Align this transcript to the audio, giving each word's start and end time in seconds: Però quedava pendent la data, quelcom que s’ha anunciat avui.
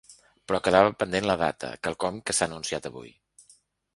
Però 0.51 0.59
quedava 0.67 0.93
pendent 1.01 1.27
la 1.31 1.35
data, 1.41 1.69
quelcom 1.87 2.19
que 2.29 2.37
s’ha 2.37 2.47
anunciat 2.49 2.91
avui. 2.93 3.13